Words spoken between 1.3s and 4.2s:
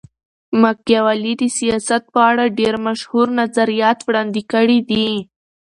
د سیاست په اړه ډېر مشهور نظریات